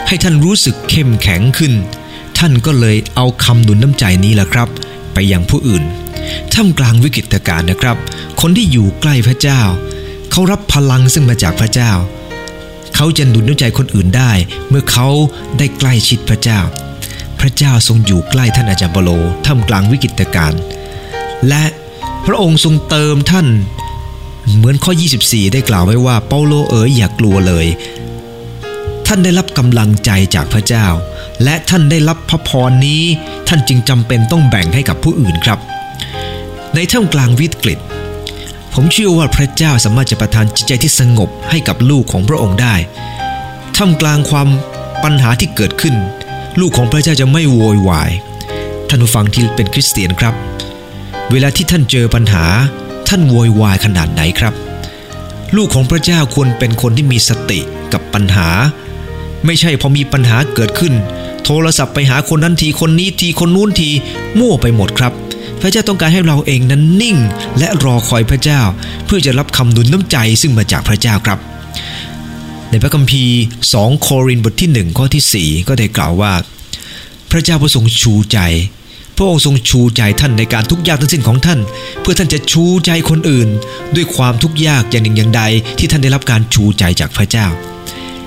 [0.07, 1.73] ให้ท่านรู้สึกเข้มแข็งขึ้น
[2.39, 4.69] ท่านก็เลยเอาคำหนุนน้ำใจนี้แหละครับ
[5.19, 5.85] ไปยังผู้อื่น
[6.55, 7.97] ท่ามกลางวิกฤตการณ์นะครับ
[8.41, 9.63] คนที่อยู่ใกล้พระเจ้า
[10.31, 11.93] เขารับพลังซึ่งมาจากพระเจ้า
[12.95, 14.33] เขาจะหนุนน้ำใจคนอื่นได้
[14.69, 15.09] เมื่อเขา
[15.59, 16.61] ได้ใกล้ชิดพระเจ้า
[17.41, 19.11] พระเจ้าทรงอยู่ใกล้ท่านอาจารย์เปโล
[19.47, 20.61] ท่ามกลางวิกฤตการณ์
[21.49, 21.65] และ
[22.27, 23.47] พระองค์ทรงเติมท่าน
[24.55, 27.67] เหมือนข้อ 24 ได้กล่าวไว้ว่าเปาโลเอ๋ยอย่ากกลัวเลย
[29.07, 30.87] ท่านได้รับกำลังใจจากพระเจ้า
[31.45, 33.03] และท่านได้รับพระพรนี้
[33.49, 35.59] ท่านจึงจำเป็นต้องแบ่งให้กับผู้อื่นครับ
[36.75, 37.79] ในท่ามกลางวิกฤต
[38.75, 42.75] ผมเชื่อว่าพระเจ้าสามารถจะประทานจิตใจที่สงบให้กับลูกของพระองค์ได้
[43.77, 44.49] ท่ามกลางความ
[45.05, 45.95] ปัญหาที่เกิดขึ้น
[46.61, 48.11] ลูกของพระเจ้าจะไม่โวยวาย
[48.89, 50.35] ท่านผู้ฟังที่เป็นคริสเตียนครับ
[51.31, 52.45] เวลาที่ท่านเจอปัญหา
[53.09, 54.55] ท่านโวยวายขนาดไหนครับ
[55.57, 57.61] ลูกของพระเจ้าควรเป็นคนที่มีสติ
[57.93, 58.49] กับปัญหา
[59.47, 60.95] ไม่ใช่พอมีปัญหาเกิดขึ้น
[61.45, 63.91] โทรศัพท์ไปหาคนนั้นทีคนนี้ทีคนนู้นที
[64.39, 65.13] มั่วไปหมดครับ
[65.61, 67.17] พระเจ้าต้องการให้เราเองนั้นนิ่ง
[67.59, 68.61] และรอคอยพระเจ้า
[69.07, 71.39] เพื่อจะรับคำนุนน้ำใจซึ่งมาจากพระเจ้าครับ
[72.71, 73.37] ในพระคัมภีร์
[73.73, 76.33] 2 โครินธ์บทที่1ข้อที่ 4 ก็ได้กล่าวว่า
[77.31, 78.39] พระเจ้าประทรงชูใจ
[79.17, 81.61] พระองค์ทรงชูใจท่านในการทุกยากทั้งสิ้นของท่าน
[82.01, 83.49] เพื่อท่านจะชูใจคนอื่น
[83.95, 85.43] ด้วยความทุกข์ยากอย่างหนึ่งอย่างใด
[85.79, 87.47] ที่ท่านได้รับการชูใจจากพระเจ้า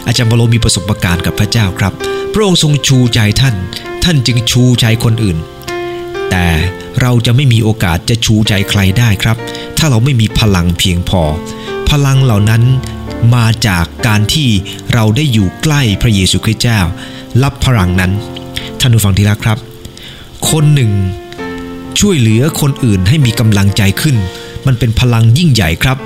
[0.10, 1.94] อาจารย์บโลมีประสบการณ์กับพระเจ้าครับ
[2.34, 3.56] พระองค์ทรงชูใจท่าน
[4.04, 5.38] ท่านจึงชูใจคนอื่น
[6.30, 6.48] แต่
[7.02, 9.38] เราจะไม่มีโอกาสจะชูใจใครได้ครับ
[9.78, 11.22] ถ้าเราไม่มีพลังเพียงพอ
[11.90, 12.64] พลังเหล่านั้น
[13.36, 14.50] มาจากการที่
[14.94, 16.80] เราได้อยู่ใกล้พระเยซูคริสต์เจ้า
[17.44, 18.12] รับพลังนั้น
[18.80, 19.58] ท่านผู้ฟังที่รักครับ
[20.50, 20.92] คนหนึ่ง
[22.00, 24.16] ช่วยเหลือคนอื่นให้มีกำลังใจขึ้น
[24.66, 25.98] มันเป็นพลังยิ่งใหญ่ครับ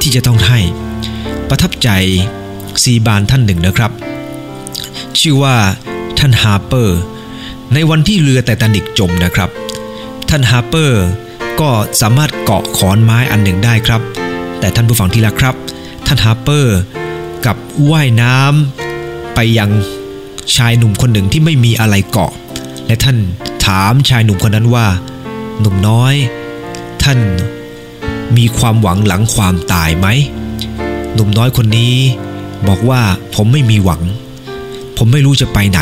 [0.00, 0.60] ที่จะต้องให้
[1.48, 1.90] ประทับใจ
[2.82, 3.92] ศิษยาภิบาลท่านหนึ่งนะครับ
[5.20, 5.56] ชื่อว่า
[6.18, 6.98] ท่านฮาร์เปอร์
[7.74, 9.50] ในวันที่เรือไททานิกจมนะครับ
[10.28, 11.04] ท่านฮาร์เปอร์
[11.60, 14.00] ก็สามารถเกาะขอนไม้อันหนึ่งได้ครับ
[14.60, 15.54] แต่ท่านผู้ฟังที่รักครับ
[16.06, 16.78] ท่านฮาร์เปอร์
[17.46, 17.56] กับ
[17.90, 19.70] ว่ายน้ำไปยัง
[20.56, 22.32] ชายหนุ่มคนหนึ่งที่ไม่มีอะไรเกาะ
[22.86, 23.16] และท่าน
[23.66, 24.86] ถามชายหนุ่มคนนั้นว่า
[25.60, 26.14] หนุ่มน้อย
[27.02, 27.18] ท่าน
[28.36, 30.06] มีความหวังหลังความตายไหม
[31.14, 31.96] หนุ่มน้อยคนนี้
[32.68, 33.02] บอกว่า
[33.34, 34.02] ผมไม่มีหวัง
[34.96, 35.80] ผมไม่รู้จะไปไหน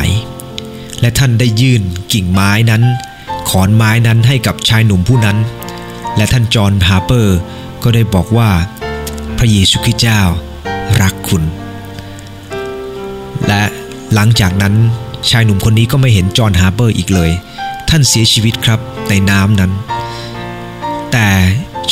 [1.00, 2.82] และท่านได้ยื่นกิ่งไม้นั้น
[3.48, 5.38] ขอนไม้นั้นให้กับชายหนุ่มผู้นั้น
[6.16, 7.38] และท่านจอห์นฮาร์เปอร์
[7.82, 8.50] ก็ได้บอกว่า
[9.38, 10.20] พระเยซูคริสต์เจ้า
[11.00, 11.42] รักคุณ
[13.48, 13.62] และ
[14.14, 14.74] หลังจากนั้น
[15.30, 17.30] ชายหนุ่มคนนี้ก็ไม่เห็นจอห์นฮาร์เปอร์อีกเลย
[17.88, 19.72] ท่านเสียชีวิตครับในน้ำนั้น
[21.12, 21.28] แต่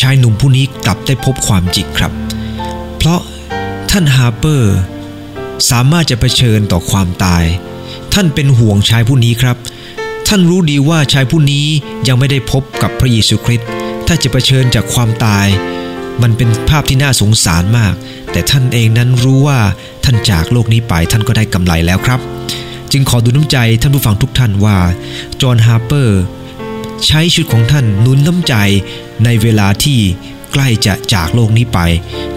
[0.00, 2.12] ชายหนุ่มผู้นี้กลับได้พบความจริงครับ
[3.98, 4.76] ท่านฮาร์เปอร์
[5.70, 7.44] สามารถจะเผชิญต่อความตาย
[8.14, 9.56] ท่านเป็นห่วงชายผู้นี้ครับ
[10.28, 11.66] ท่านรู้ดีว่าชายผู้นี้
[12.08, 13.68] ยังไม่ได้พบกับพระเยซูคริสต์
[14.06, 15.46] ถ้าจะเผชิญจากความตาย
[16.22, 17.94] มันเป็นภาพที่น่าสงสารมาก
[18.32, 19.60] แต่ท่านเองนั้นรู้ว่า
[20.04, 22.20] ท่านจากโลกนี้ไปท่านก็ได้กำไรแล้วครับ
[22.92, 24.78] จึงขอดูน้ำใจท่านผู้ฟังทุกท่านว่า
[25.40, 26.20] จอห์นฮาร์เปอร์
[27.06, 28.54] ใช้ชีวิตของท่านนุนน้ำใจ
[29.24, 30.00] ในเวลาที่
[30.52, 31.78] ใกล้จะจากโลกนี้ไป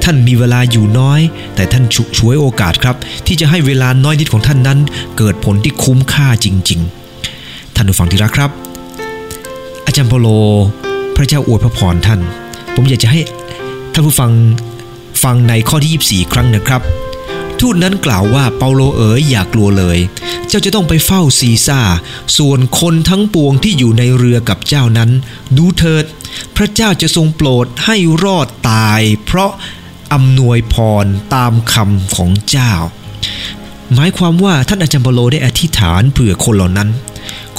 [0.04, 1.22] ท่านมีเวลาอยู่น้อย
[1.56, 2.96] แต่ท่านฉุกช่วยโอกาสครับ
[3.28, 4.80] ที่จะให้เวลาน้อยนิดของท่านนั้น
[5.18, 6.80] เกิดผลที่คุ้มค่าจริง
[7.28, 8.52] ๆ ท่านผู้ฟังที่รักครับ
[9.86, 10.28] อาจารย์เปโล
[11.16, 12.20] พระเจ้าอวยพระพรท่าน
[12.76, 13.20] ผมอยากจะให้
[13.94, 14.32] ท่านผู้ฟัง
[15.24, 16.82] ฟังในข้อที่ 24 ครั้งนะครับ
[17.62, 19.98] ทูตนั้นกล่าวว่าเปาโลเอ๋ยอย่ากลัวเลย
[20.48, 21.82] เจ้าจะต้องไปเฝ้าซีซ่า
[22.38, 25.10] ส่วนคนทั้งปวงที่อยู่ในเรือกับเจ้านั้น
[25.58, 26.06] ดูเถิด
[26.56, 29.52] พระเจ้าจะทรงโปรดให้รอดตาย เพราะ
[30.14, 32.74] อำนวยพรตามคำของเจ้า
[33.94, 36.90] หมายความว่าท่านอาจารย์เปาโลได้อธิษฐานเผื่อคนเหล่านั้น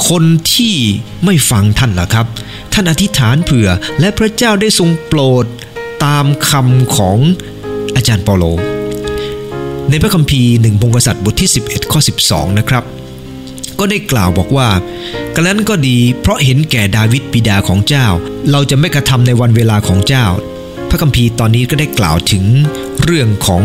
[0.08, 0.76] คนที่
[1.24, 2.26] ไม่ฟังท่านล่ะครับ
[2.72, 3.68] ท่านอธิษฐานเผื่อ
[4.00, 5.44] และพระเจ้าได้ทรงโปรด
[6.04, 7.18] ตามคำของ
[7.96, 8.44] อาจารย์เปาโล
[9.90, 12.84] ในพระคัมภีร์หนึ่งพงกษัตริย์บทที่ 11 ข้อ 12 นะครับ
[13.78, 14.68] ก็ได้กล่าวบอกว่า
[15.34, 18.06] กระนั้นก็ดีเพราะเห็นแก่ดาวิดบิดาของเจ้า
[18.50, 20.26] เราจะไม่กระทำในวันเวลาของเจ้า
[20.90, 22.44] พระคัมภีร์ตอนนี้ก็ได้กล่าวถึง
[23.04, 23.62] เรื่องของ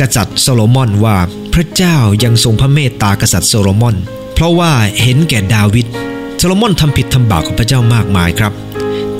[0.00, 1.16] กษัตริย์โซโลมอนว่า
[1.54, 3.96] พระเจ้ายังทรงพระเมตตากษัตริย์โซโลมอน
[4.34, 5.86] เพราะว่าเห็นแก่ดาวิด
[6.38, 8.52] โซโลมอนทำผิดทำบาปกับพระเจ้ามากมายครับ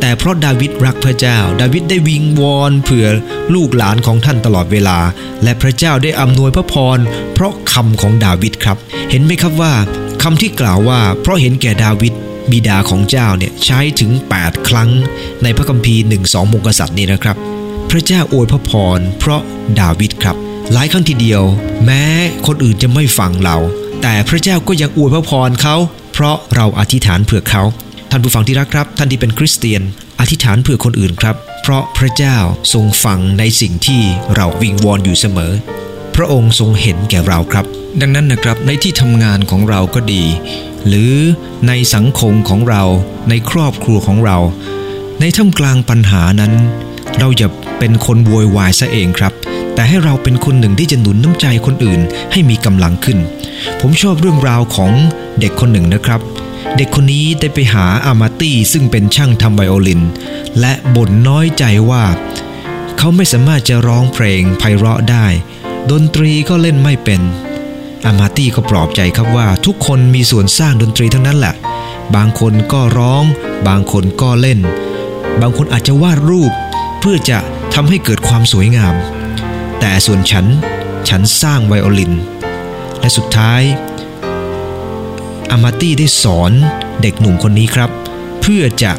[0.00, 3.06] แต่เพราะดาวิดรักพระเจ้า ดาวิดได้วิงวอนเผื่อ
[3.54, 4.98] ลูกหลานของท่านตลอดเวลา
[5.42, 6.98] และพระเจ้าได้อำนวยพระพร
[7.34, 8.78] เพราะคำของดาวิดครับ
[9.10, 9.74] เห็นไหมครับว่า
[10.22, 12.12] คำที่กล่าวว่า เพราะเห็นแก่ดาวิด
[12.50, 14.10] บิดาของเจ้าเนี่ยใช้ถึง
[14.40, 14.90] 8 ครั้ง
[15.42, 17.36] ในพระคัมภีร์1 2มงกษัตริย์นี่นะครับ
[17.90, 19.40] พระเจ้าอวยพระพร เพราะ
[19.80, 20.36] ดาวิดครับ
[20.72, 21.42] หลายครั้งทีเดียว
[21.84, 22.04] แม้
[22.46, 23.56] คนอื่นจะไม่ฟังเรา
[24.02, 25.76] แต่พระเจ้าก็ยังอวยพระพรเขา
[26.12, 27.62] เพราะเราอธิษฐานเผื่อเขา
[28.10, 29.82] ท่านผู้ฟังที่รักครับ ท่านที่เป็นคริสเตียน
[30.20, 32.36] อธิษฐานเผื่อคนอื่นครับ เพราะพระเจ้า
[32.72, 34.02] ทรงฟังในสิ่งที่
[34.34, 35.52] เราวิงวอนอยู่เสมอ
[36.14, 37.64] พระองค์ทรงเห็นแก่เราครับ
[38.00, 40.24] ดังนั้นนะครับในที่ทำงานของเราก็ดี
[40.86, 41.14] หรือ
[41.68, 42.82] ในสังคมของเรา
[43.28, 44.38] ในครอบครัวของเรา
[45.20, 46.52] ในท่ามกลางปัญหานั้น
[47.18, 49.32] เราอย่าเป็นคนโวยวายซะเองครับ
[49.74, 52.00] แต่ให้เราเป็นคนหนึ่งที่จะหนุนน้ำใจคนอื่น
[52.32, 53.18] ให้มีกำลังขึ้น
[53.80, 54.92] ผมชอบเรื่องราวของ
[55.40, 56.20] เด็กคนหนึ่งนะครับ
[56.76, 60.02] เด็กคนนี้ได้ไปหาอามาตี้ซึ่งเป็นช่างทำไวโอลิน
[60.60, 62.04] และบ่นน้อยใจว่า
[62.98, 65.26] เขาไม่สามารถจะร้องเพลงไพเราะได้
[65.90, 67.20] ดนตรีก็เล่นไม่เป็น
[68.06, 71.54] อามาตี้ก็ปลอบใจครับว่าทุกคนมีส่วนสร้างดนตรีทั้งนั้นแหละ
[72.16, 73.24] บางคนก็ร้อง
[73.68, 74.60] บางคนก็เล่น
[75.40, 76.52] บางคนอาจจะวาดรูป
[77.00, 77.38] เพื่อจะ
[77.74, 78.94] ทำให้เกิดความสวยงาม
[79.80, 80.46] แต่ส่วนฉัน
[81.08, 82.12] ฉันสร้างไวโอลิน
[83.00, 83.62] และสุดท้าย
[85.50, 86.52] อามาตี้ได้สอน
[87.02, 87.90] เด็กหนุ่มคนนี้ครับ
[88.40, 88.92] เพื่อจะ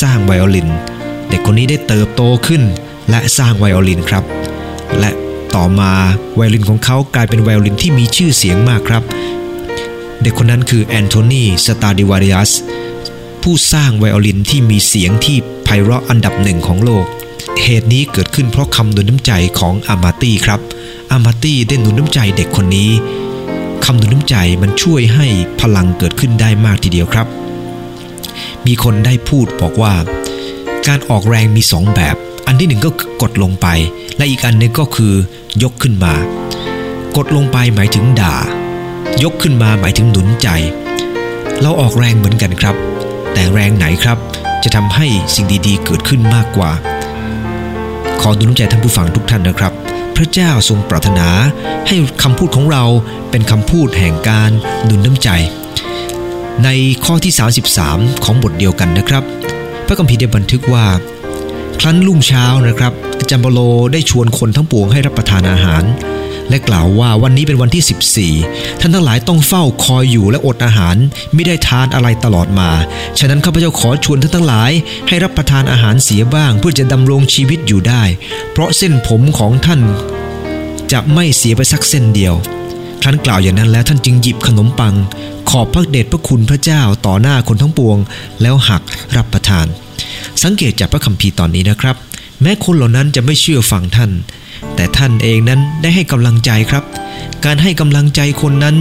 [0.00, 0.68] สร้างไวโอลิน
[1.28, 2.62] เด็กคนนี้ได้เติบโตขึ้น
[3.10, 4.24] และสร้างไวโอลินครับ
[4.98, 5.10] และ
[5.54, 5.92] ต่อมา
[6.34, 9.02] ไวโอลินของเขากลายเป็นไวโอลินที่มีชื่อเสียงมากครับ
[10.22, 12.50] เด็กคนนั้นคือแอนโทนีสตราดิวาริอัส
[13.42, 17.04] ผู้สร้างไวโอลินที่มีเสียงที่ไพเราะอันดับหนึ่งของโลก
[17.62, 20.60] เหตุนี้เกิดขึ้นเพราะคำหนุนน้ำใจของอามาตี้ครับ
[21.12, 22.90] อามาตี้ได้หนุนน้ำใจเด็กคนนี้
[23.84, 25.26] คำหนุนน้ำใจมันช่วยให้
[25.60, 27.26] พลังเกิดขึ้นได้มากทีเดียวครับ
[28.66, 29.94] มีคนได้พูดบอกว่า
[30.88, 32.90] การออกแรงมีสองแบบ อันที่หนึ่งก็
[33.22, 33.66] กดลงไป
[34.16, 35.14] และอีกอันหนึงก็คือ
[35.62, 36.14] ยกขึ้นมา
[37.16, 38.36] กดลงไปหมายถึงด่า
[39.22, 40.48] ยกขึ้นมาหมายถึงหนุนใจ
[41.60, 42.76] เราออกแรงเหมือนกันครับ
[43.32, 44.18] แต่แรงไหนครับ
[44.64, 46.70] จะทำให้สิ่งดีๆ เกิดขึ้นมากกว่า
[48.20, 49.72] ขอหนุนน้ำใจท่านผู้ฟังทุกท่านนะครับ
[50.18, 51.28] พระเจ้าทรงปรารถนา
[51.88, 52.84] ให้คำพูดของเรา
[53.30, 54.50] เป็นคำพูดแห่งการ
[54.84, 55.28] หนุนน้ำใจ
[56.64, 56.68] ใน
[57.04, 57.32] ข้อที่
[57.78, 59.24] 33 ของบทเดียวกันนะครับ
[59.86, 60.86] พระคัมภีร์ได้บันทึกว่า
[61.80, 63.60] ครั้นรุ่งเช้านะครับอาจารย์เปโล
[63.92, 65.82] ได้ชวนคนทั้งปวงให้รับประทานอาหาร
[66.50, 70.96] และกล่าวว่าวันนี้เป็นวันที่ 14 ท่านทั้งหลายต้องเฝ้าคอยอยู่และอดอาหาร
[71.34, 72.70] ไม่ได้ทานอะไรตลอดมา
[73.18, 74.70] ฉะนั้นข้าพเจ้าขอชวนท่านทั้งหลาย
[75.08, 78.02] ให้รับประทานอาหารเสียบ้าง เพื่อจะดำรงชีวิตอยู่ได้
[78.52, 79.80] เพราะเส้นผมของท่าน
[80.92, 82.34] จะไม่เสียไปสักเส้นเดียว
[83.02, 84.94] ครั้นกล่าวอย่างนั้นแล้วท่านจึงหยิบขนมปัง
[85.50, 87.98] ขอบพระเดชพระคุณพระเจ้าต่อหน้าคนทั้งปวง
[88.42, 88.82] แล้วหัก
[89.16, 89.66] รับประทาน
[90.42, 92.07] สังเกตจากพระคัมภีร์ตอนนี้นะครับ
[92.42, 94.10] แม้คนเหล่านั้นจะไม่เชื่อฟังท่าน
[94.76, 96.84] แต่ท่านเองนั้นได้ให้กำลังใจครับ
[97.44, 98.76] การให้กำลังใจคนนั้น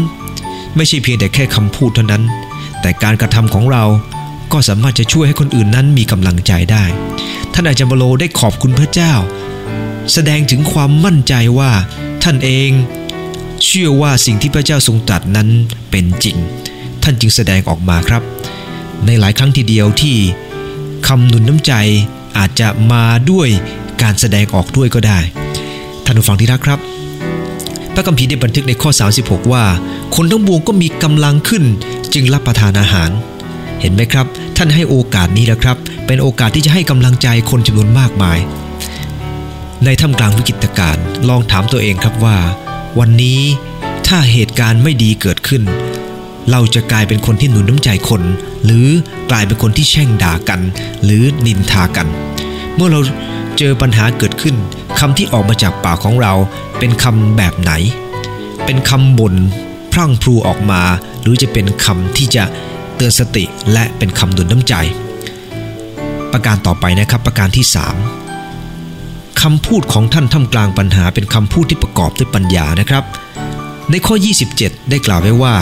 [0.76, 2.24] ไม่ใช่เพียงแต่แค่คำพูดเท่านั้น
[2.82, 3.84] แต่การกระทำของเรา
[4.52, 6.84] ก็สามารถจะช่วยให้คนอื่นนั้นมีกำลังใจได้
[7.54, 9.13] ท่านอาจารย์บโลได้ขอบคุณพระเจ้า
[10.13, 11.72] แสดงถึงความมั่นใจว่า
[12.24, 12.72] ท่านเอง
[13.65, 15.48] เชื่อว่าสิ่งที่พระเจ้าทรงตรัสนั้น
[15.91, 16.38] เป็นจริง
[17.04, 18.24] ท่านจึงแสดงออกมาครับ
[19.06, 20.15] ในหลายครั้งทีเดียวที่
[21.08, 21.74] คำหนุนน้ำใจ
[22.38, 23.47] อาจจะมาด้วย
[24.02, 25.19] การแสดงออกด้วยก็ได้
[26.06, 26.80] ท่านผู้ฟังที่รักครับ
[27.93, 28.89] พระคัมภีร์ได้บันทึกในข้อ
[29.21, 29.65] 36 ว่า
[30.15, 31.63] คนทั้งบวงก็มีกำลังขึ้น
[32.13, 33.10] จึงรับประทานอาหาร
[33.82, 34.26] เห็นไหมครับ
[34.58, 38.39] ท่านให้โอกาสนี้แล้วครับ เป็นโอกาสที่จะให้กำลังใจคนจำนวนมากมาย
[39.86, 42.38] ในท่ามกลางวิกฤตการณ์ลองถามตัวเองครับว่า
[43.00, 43.39] วันนี้
[44.08, 45.62] ถ้าเหตุการณ์ไม่ดีเกิดขึ้น
[46.52, 48.24] เราจะกลายเป็นคนที่หนุนน้ำใจคน
[48.66, 48.88] หรือ
[49.32, 50.62] กลายเป็นคนที่แช่งด่ากัน
[51.04, 52.08] หรือนินทากัน
[52.76, 53.00] เมื่อเรา
[53.58, 54.56] เจอปัญหาเกิดขึ้น
[55.00, 56.34] คำที่ออกมาจากปากของเรา
[56.80, 57.72] เป็นคำแบบไหน
[58.66, 59.36] เป็นคำบ่น
[59.92, 60.82] พรั่งพรูออกมา
[61.22, 62.44] หรือจะเป็นคำที่จะ
[62.96, 64.74] เตือนสติและเป็นคำหนุนน้ำใจ
[66.32, 67.66] ประการต่อไปนะครับประการที่
[68.54, 73.04] 3คำพูดของท่านท่ามกลางปัญหาเป็นคำพูดที่ประกอบด้วยปัญญานะครับ
[73.92, 74.16] ในข้อ
[74.54, 75.54] 27 ได้กล่าวไว้ว่า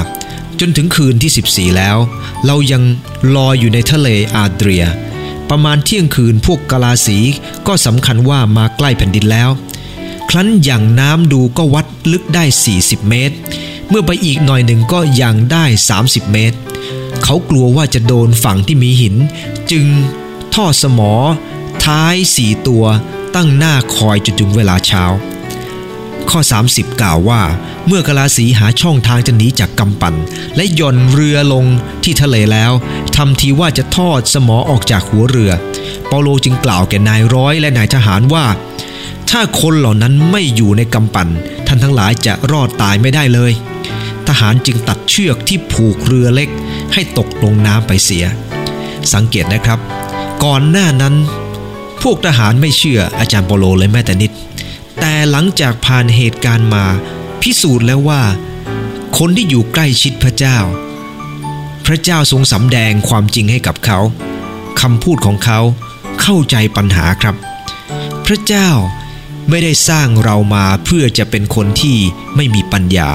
[0.59, 1.97] จนถึงคืนที่ 14 แล้ว
[2.45, 2.83] เรายัง
[3.35, 4.85] ลอยอยู่ในทะเลอาเดรีย
[5.49, 7.19] ประมาณเที่ยงคืนพวกกลาสี
[7.67, 9.49] ก็สำคัญว่ามาใกล้แผ่นดินแล้ว
[10.29, 12.43] ครั้นอย่างน้ำดูก็วัดลึกได้
[12.77, 13.35] 40 เมตร
[13.89, 15.65] เมื่อไปอีกหน่อยหนึ่งก็ยังได้
[15.99, 16.57] 30 เมตร
[17.23, 19.15] เขากลัวว่าจะโดนฝั่งที่มีหิน
[19.71, 19.85] จึง
[20.53, 21.13] ท่อสมอ
[21.85, 22.85] ท้ายสี่ตัว
[23.35, 25.03] ตั้งหน้าคอยจนถึงเวลาเช้า
[26.29, 26.39] ข้อ
[26.69, 27.41] 30 กล่าวว่า
[27.87, 30.15] เมื่อกลาสีหาช่องทางจะหนีจากกำปั่น
[30.55, 31.65] และย่อนเรือลง
[32.03, 32.71] ที่ทะเลแล้ว
[33.15, 35.51] ทำทีว่าจะทอดสมอออกจากหัวเรือ
[36.07, 38.45] เปาโลจึงกล่าวแก่นายร้อยและนายทหารว่า
[39.29, 41.27] ถ้าคนเหล่านั้นไม่อยู่ในกำปั่น
[41.67, 43.51] ท่านทั้งหลายจะรอดตายไม่ได้เลย
[44.27, 46.49] ทหารจึงตัดเชือกที่ผูกเรือเล็ก
[46.93, 48.25] ให้ตกลงน้ำไปเสีย
[49.13, 49.79] สังเกตนะครับ
[50.43, 51.15] ก่อนหน้านั้น
[52.03, 54.31] พวกทหารไม่เชื่ออาจารย์เปาโลเลยแม้แต่นิด
[54.99, 56.85] แต่หลังจากผ่านเหตุการณ์มา
[57.45, 58.21] พิสูจน์แล้วว่า
[59.17, 60.57] คนที่อยู่ใกล้ชิดพระเจ้า
[61.85, 63.99] พระเจ้าทรงสำแดงความจริงให้กับเขา
[64.81, 65.59] คำพูดของเขา
[66.21, 67.35] เข้าใจปัญหาครับ
[68.25, 68.69] พระเจ้า
[69.49, 71.97] ไม่ได้สร้างเรามาเพื่อจะเป็นคนที่
[72.35, 73.09] ไม่มีปัญญา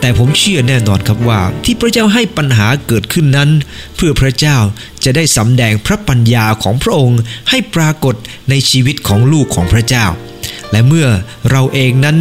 [0.00, 3.50] แต่ผมเชื่อแน่นอนครับว่า ที่พระเจ้าให้ปัญหาเกิดขึ้นนั้น
[3.96, 4.56] เพื่อพระเจ้า
[5.04, 7.20] จะได้สำแดงพระปัญญาของพระองค์
[7.50, 8.14] ให้ปรากฏ
[8.50, 10.06] ในชีวิตของลูกของพระเจ้า
[10.70, 11.08] และเมื่อ
[11.50, 12.18] เราเองนั้น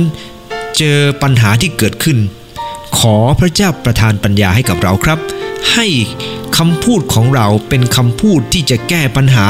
[0.77, 2.17] เจอปัญหาที่เกิดขึ้น
[2.97, 5.19] ขอพระเจ้าประทานปัญญาให้กับเราครับ
[5.73, 5.87] ให้
[6.57, 9.47] คำพูดของเราเป็นคำพูดที่จะแก้ปัญหา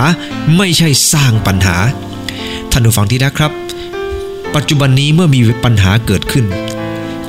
[0.58, 1.78] ไม่ใช่สร้างปัญหา
[2.72, 3.52] ท่านผู้ฟังที่รักครับ
[4.56, 6.46] ปัจจุบันนี้เมื่อมีปัญหาเกิดขึ้น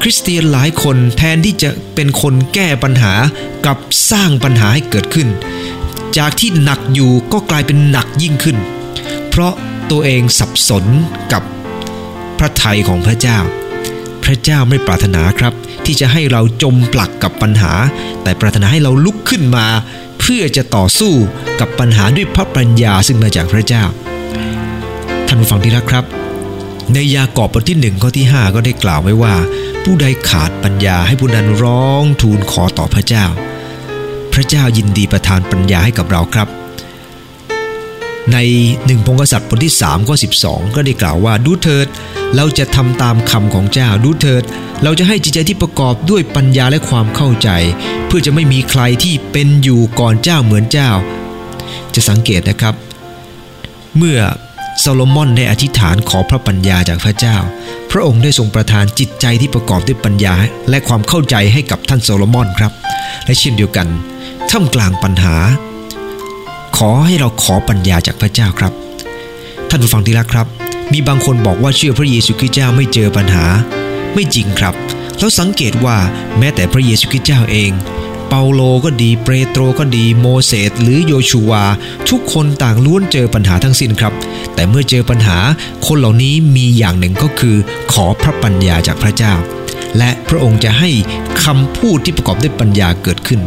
[0.00, 3.12] คริสเตียนหลายคนแทนที่จะเป็นคนแก้ปัญหา
[3.66, 3.78] กับ
[4.10, 5.28] สร้างปัญหาให้เกิดขึ้น
[6.18, 8.56] จากที่หนักอยู่ก็กลายเป็นหนักยิ่งขึ้น
[9.28, 9.52] เพราะ
[9.90, 10.84] ตัวเองสับสน
[11.32, 11.42] กับ
[12.38, 13.38] พระทัยของพระเจ้า
[14.26, 15.52] พระเจ้าไม่ปรารถนาครับ
[15.84, 17.72] ที่จะให้เราจมปลักกับปัญหา
[18.22, 19.66] แต่ปรารถนาให้เราลุกขึ้นมา
[20.20, 21.12] เพื่อจะต่อสู้
[21.60, 23.84] กับปัญหาด้วยพระปัญญาซึ่งมาจากพระเจ้า
[25.26, 26.04] ท่านผู้ฟังที่รักครับ
[26.92, 29.34] ในยากอบบทที่หนึ่งข้อที่ 5 ก็ได้กล่าวไว้ว่า
[29.84, 33.24] ผู้ใดขาดปัญญาให้ผู้นั้นร้องทูลขอต่อพระเจ้า
[34.32, 36.48] พระเจ้ายินดีประทานปัญญาให้กับเราครับ
[38.32, 38.38] ใน
[38.86, 41.86] หนึ่งพงศษัตริย์บทที่3ข้อ12 ก็ได้กล่าวว่าดูเถิด
[42.36, 44.42] เราจะทำตามคำของเจ้าดูเถิด
[44.82, 47.48] เราจะให้จิตใจที่ประกอบด้วยปัญญาและความเข้าใจ
[48.06, 50.90] เพื่อจะไม่มีใครที่เป็นอยู่ก่อนเจ้าเหมือนเจ้า
[51.94, 52.74] จะสังเกตนะครับ
[53.96, 54.20] เมื่อ
[54.80, 57.36] โซโลมอนได้อธิษฐานขอพระปัญญาจากพระเจ้า
[57.90, 60.34] พระองค์ได้ทรงประทานจิตใจที่ประกอบด้วยปัญญา
[60.70, 62.72] และความเข้าใจให้กับท่านโซโลมอนครับ
[63.24, 63.88] และเช่นเดียวกัน
[64.50, 65.36] ท่ามกลางปัญหา
[66.80, 68.72] ขอให้เราขอปัญญาจากพระเจ้าครับ
[69.68, 70.46] ท่านผู้ฟังที่รักครับ
[70.92, 73.46] มีบางคนบอกว่าเชื่อพระเยซูคริสต์เจ้าไม่เจอปัญหา
[74.14, 74.74] ไม่จริงครับ
[75.18, 75.96] เราสังเกตว่า
[76.38, 77.70] แม้แต่พระเยซูคริสต์เจ้าเอง
[78.28, 81.64] เปาโลก็ดี เปโตรก็ดี โมเสสหรือโยชูวา
[82.10, 84.12] ทุกคนต่างล้วนเจอปัญหาทั้งสิ้นครับ
[84.54, 85.38] แต่เมื่อเจอปัญหา
[85.86, 87.56] คนเหล่านี้มีอย่างหนึ่งก็คือ
[87.92, 89.34] ขอพระปัญญาจากพระเจ้า
[89.98, 90.90] และพระองค์จะให้
[91.44, 93.40] คำพูดที่ประกอบด้วยปัญญาเกิดขึ้น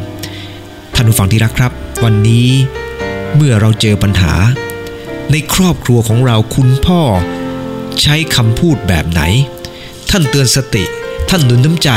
[0.96, 1.72] ท่านผู้ฟังที่รักครับ
[2.04, 2.50] วันนี้
[3.36, 4.34] เมื่อเราเจอปัญหา
[5.32, 7.02] ในครอบครัวของเราคุณพ่อ
[8.02, 9.22] ใช้คำพูดแบบไหน
[10.10, 10.84] ท่านเตือนสติ
[11.30, 11.92] ท่านหนุนน้ำใจ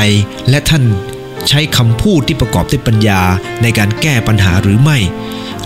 [0.50, 0.84] และท่าน
[1.48, 3.20] ใช้คำพูดที่ประกอบด้วยปัญญา
[3.62, 4.98] ในการแก้ปัญหาหรือไม่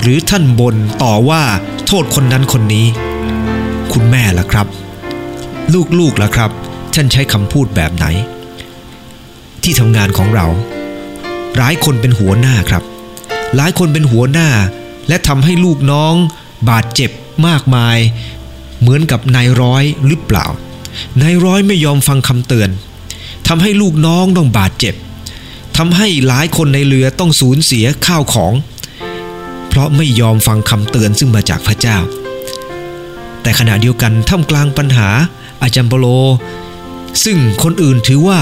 [0.00, 1.42] หรือท่านบ่นต่อว่า
[1.87, 2.87] โทษคนนั้นคนนี้
[3.92, 4.66] คุณแม่ล่ะครับ
[5.98, 6.50] ลูกๆล่ะครับ
[6.94, 8.07] ท่านใช้คำพูดแบบไหน
[9.62, 10.46] ที่ทำงานของเรา
[11.57, 12.83] หลายคนเป็นหัวหน้าครับ
[13.57, 14.48] หลายคนเป็นหัวหน้า
[15.08, 16.14] และทำให้ลูกน้อง
[16.70, 17.10] บาดเจ็บ
[17.46, 17.98] มากมาย
[18.80, 20.46] เหมือนกับนายร้อยหรือเปล่า
[21.22, 22.70] นายร้อยไม่ยอมฟังคำเตือน
[23.48, 24.94] ทำให้ลูกน้องต้องบาดเจ็บ
[25.76, 28.52] ทำให้หลายคนในเรือต้องสูญเสียข้าวของ
[29.68, 31.98] เพราะไม่ยอมฟังคำเตือนซึ่งมาจากพระเจ้า
[33.42, 35.08] แต่ขณะเดียวกันท่ามกลางปัญหา
[35.62, 36.06] อาจารย์เปโล
[37.24, 38.40] ซึ่งคนอื่นถือว่า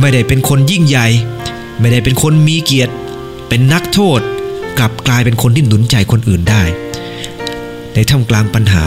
[0.00, 1.06] ไม่ได้เป็นคนยิ่งใหญ่
[1.80, 2.94] ไม่ได้เป็นคนมีเกียรติ
[3.48, 4.20] เป็นนักโทษ
[4.80, 6.62] กลับกลายเป็นคนที่หนุนใจคนอื่นได้
[7.94, 8.84] ในท่ามกลางปัญหา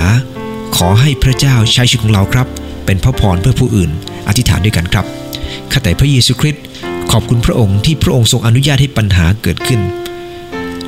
[0.75, 2.47] ขอให้พระเจ้าใช้ชีวิตของเราครับ
[2.85, 3.91] เป็นพระพรเพื่อผู้อื่น
[4.27, 5.05] อธิษฐานด้วยกันครับ
[5.71, 6.63] ข้าแต่พระเยซูคริสต์
[7.11, 9.81] ขอบคุณพระองค์ที่พระองค์ทรงอนุญาตให้ปัญหาเกิดขึ้น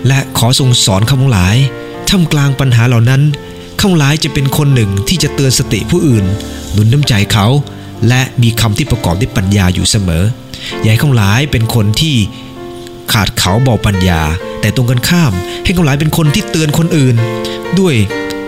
[0.07, 1.55] และขอทรงสอนข้าพงหลาย
[2.09, 3.21] ท่ามกลางปัญหาเหล่านั้น
[3.79, 6.25] ข้าพงหลายจะเป็นคนหนึ่งที่จะเตือนสติผู้อื่น
[6.71, 7.47] หนุนน้ำใจเขา
[8.07, 10.23] และมีคำที่ประกอบด้วยปัญญาอยู่เสมอ
[10.81, 12.15] อย่าให้ข้าพงหลายเป็นคนที่
[13.13, 14.21] ขาดเขาเบาปัญญา
[14.61, 17.15] แต่ตรงกันข้ามให้ข้าพงหลายเป็นคนที่เตือนคนอื่น
[17.79, 17.95] ด้วย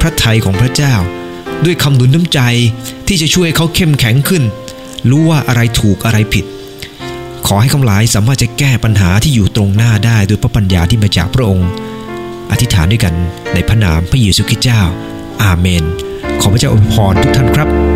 [0.02, 0.96] พระทัยของพระเจ้า
[1.65, 2.39] ด้วยคำหนุนน้ำใจ
[3.08, 4.43] ที่จะช่วยเขาเข้มแข็งขึ้น
[5.10, 6.46] รู้ว่าอะไรถูกอะไรผิด
[7.48, 11.70] ขอให้คำหลายสามารถจะแก้ปัญหาที่อยู่ตรงหน้าได้ด้วยพระปัญญาที่มาจากพระองค์
[12.52, 13.13] อธิษฐานด้วยกัน
[13.54, 14.82] ในพระนามพระเยซูคริสต์เจ้า
[15.43, 15.84] อาเมน
[16.41, 17.87] ขอพระเจ้าอวยพรทุกท่านครับ